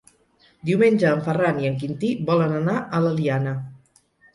Diumenge 0.69 1.11
en 1.11 1.21
Ferran 1.29 1.61
i 1.67 1.71
en 1.73 1.79
Quintí 1.85 2.13
volen 2.33 2.59
anar 2.65 2.79
a 3.01 3.07
l'Eliana. 3.09 3.59